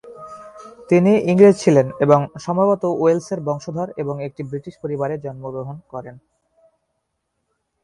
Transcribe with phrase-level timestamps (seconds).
[0.89, 6.15] তিনি ইংরেজ ছিলেন, এবং সম্ভবত ওয়েলসের বংশধর এবং একটি ব্রিটিশ পরিবারে জন্মগ্রহণ করেন।